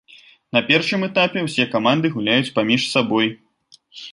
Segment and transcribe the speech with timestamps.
[0.55, 3.27] На першым этапе ўсе каманды гуляюць паміж сабой.